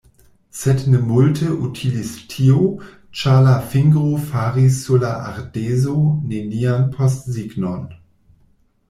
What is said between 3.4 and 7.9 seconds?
la fingro faris sur la ardezo nenian postsignon.